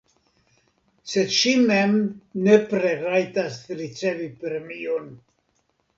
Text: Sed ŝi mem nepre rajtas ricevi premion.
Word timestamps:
Sed 1.11 1.35
ŝi 1.39 1.51
mem 1.65 1.93
nepre 2.47 2.95
rajtas 3.05 3.61
ricevi 3.83 4.29
premion. 4.45 5.07